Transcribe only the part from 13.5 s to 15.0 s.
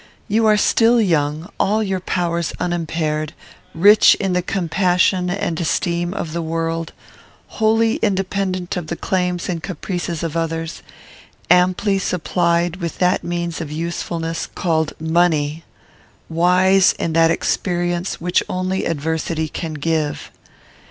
of usefulness, called